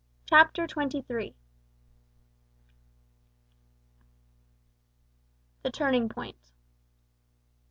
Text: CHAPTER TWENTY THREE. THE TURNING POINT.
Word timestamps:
CHAPTER 0.25 0.65
TWENTY 0.65 1.03
THREE. 1.03 1.35
THE 5.61 5.69
TURNING 5.69 6.09
POINT. 6.09 6.51